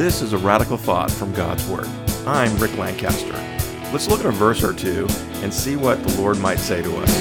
[0.00, 1.84] This is a radical thought from God's Word.
[2.26, 3.34] I'm Rick Lancaster.
[3.92, 5.06] Let's look at a verse or two
[5.42, 7.14] and see what the Lord might say to us.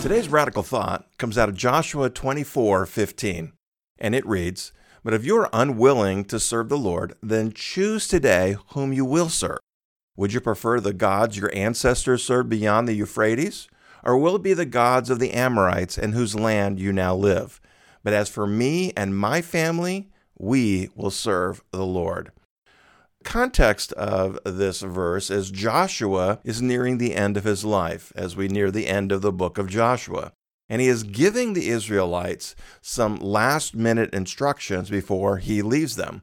[0.00, 3.52] Today's radical thought comes out of Joshua 24:15,
[3.98, 8.56] and it reads, "But if you are unwilling to serve the Lord, then choose today
[8.68, 9.58] whom you will serve.
[10.16, 13.68] Would you prefer the gods your ancestors served beyond the Euphrates,
[14.02, 17.60] or will it be the gods of the Amorites in whose land you now live?
[18.04, 22.30] But as for me and my family, we will serve the Lord."
[23.24, 28.46] context of this verse is Joshua is nearing the end of his life as we
[28.46, 30.32] near the end of the book of Joshua.
[30.68, 36.22] And he is giving the Israelites some last minute instructions before he leaves them.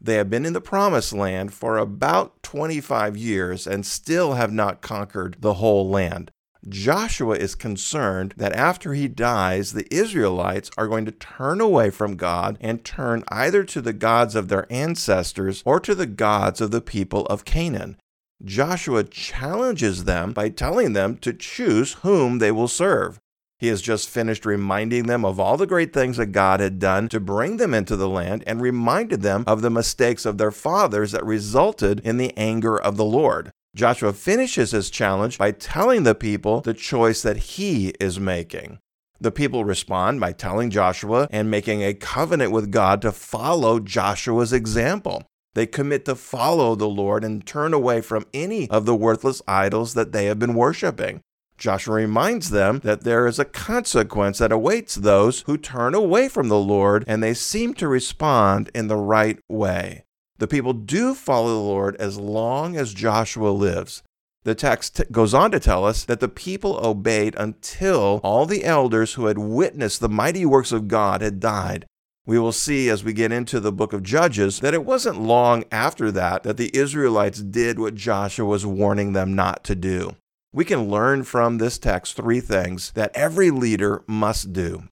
[0.00, 4.80] They have been in the promised land for about 25 years and still have not
[4.80, 6.30] conquered the whole land.
[6.68, 12.16] Joshua is concerned that after he dies, the Israelites are going to turn away from
[12.16, 16.70] God and turn either to the gods of their ancestors or to the gods of
[16.70, 17.96] the people of Canaan.
[18.42, 23.18] Joshua challenges them by telling them to choose whom they will serve.
[23.58, 27.08] He has just finished reminding them of all the great things that God had done
[27.10, 31.12] to bring them into the land and reminded them of the mistakes of their fathers
[31.12, 33.52] that resulted in the anger of the Lord.
[33.74, 38.78] Joshua finishes his challenge by telling the people the choice that he is making.
[39.20, 44.52] The people respond by telling Joshua and making a covenant with God to follow Joshua's
[44.52, 45.24] example.
[45.54, 49.94] They commit to follow the Lord and turn away from any of the worthless idols
[49.94, 51.20] that they have been worshiping.
[51.58, 56.48] Joshua reminds them that there is a consequence that awaits those who turn away from
[56.48, 60.04] the Lord and they seem to respond in the right way.
[60.38, 64.02] The people do follow the Lord as long as Joshua lives.
[64.42, 68.64] The text t- goes on to tell us that the people obeyed until all the
[68.64, 71.86] elders who had witnessed the mighty works of God had died.
[72.26, 75.64] We will see as we get into the book of Judges that it wasn't long
[75.70, 80.16] after that that the Israelites did what Joshua was warning them not to do.
[80.52, 84.84] We can learn from this text three things that every leader must do.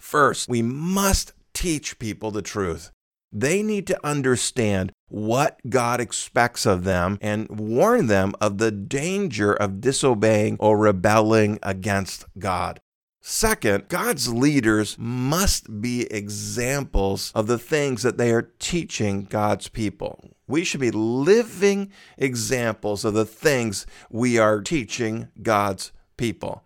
[0.00, 2.90] First, we must teach people the truth.
[3.32, 9.52] They need to understand what God expects of them and warn them of the danger
[9.52, 12.80] of disobeying or rebelling against God.
[13.22, 20.30] Second, God's leaders must be examples of the things that they are teaching God's people.
[20.48, 26.64] We should be living examples of the things we are teaching God's people.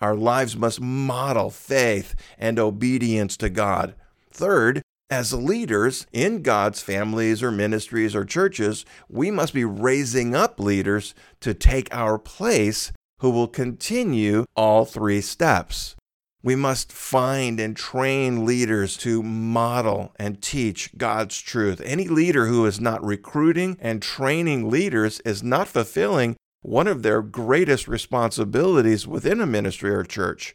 [0.00, 3.94] Our lives must model faith and obedience to God.
[4.32, 10.58] Third, as leaders in God's families or ministries or churches, we must be raising up
[10.58, 15.94] leaders to take our place who will continue all three steps.
[16.42, 21.82] We must find and train leaders to model and teach God's truth.
[21.84, 27.20] Any leader who is not recruiting and training leaders is not fulfilling one of their
[27.20, 30.54] greatest responsibilities within a ministry or church.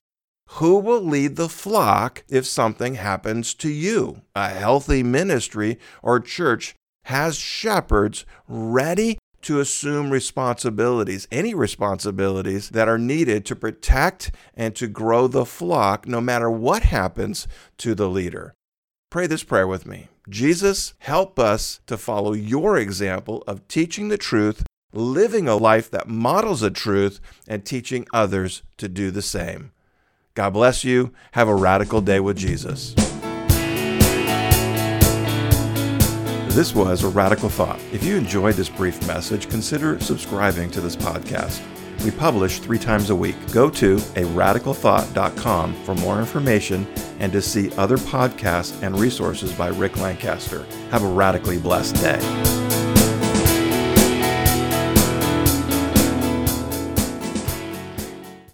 [0.52, 4.22] Who will lead the flock if something happens to you?
[4.35, 6.74] A healthy ministry or church
[7.06, 14.88] has shepherds ready to assume responsibilities, any responsibilities that are needed to protect and to
[14.88, 17.47] grow the flock, no matter what happens
[17.78, 18.53] to the leader.
[19.09, 20.08] Pray this prayer with me.
[20.28, 26.09] Jesus, help us to follow your example of teaching the truth, living a life that
[26.09, 29.72] models the truth, and teaching others to do the same.
[30.37, 31.11] God bless you.
[31.31, 32.93] Have a radical day with Jesus.
[36.53, 37.79] This was a radical thought.
[37.91, 41.63] If you enjoyed this brief message, consider subscribing to this podcast.
[42.03, 43.35] We publish three times a week.
[43.51, 44.25] Go to a
[45.83, 46.85] for more information
[47.17, 50.67] and to see other podcasts and resources by Rick Lancaster.
[50.91, 52.66] Have a radically blessed day.